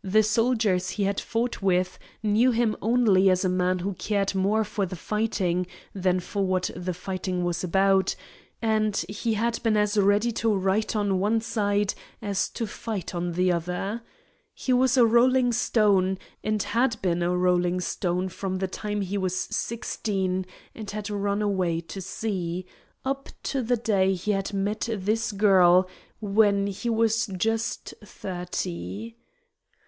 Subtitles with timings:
[0.00, 4.62] The soldiers he had fought with knew him only as a man who cared more
[4.64, 8.14] for the fighting than for what the fighting was about,
[8.62, 13.32] and he had been as ready to write on one side as to fight on
[13.32, 14.00] the other.
[14.54, 19.18] He was a rolling stone, and had been a rolling stone from the time he
[19.18, 22.64] was sixteen and had run away to sea,
[23.04, 25.86] up to the day he had met this girl,
[26.20, 29.16] when he was just thirty.